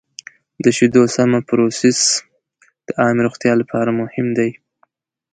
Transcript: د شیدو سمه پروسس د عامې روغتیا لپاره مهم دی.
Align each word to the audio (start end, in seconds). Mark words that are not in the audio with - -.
د 0.63 0.65
شیدو 0.77 1.03
سمه 1.15 1.39
پروسس 1.49 1.99
د 2.87 2.89
عامې 3.01 3.21
روغتیا 3.25 3.53
لپاره 3.61 3.89
مهم 4.01 4.27
دی. 4.37 4.49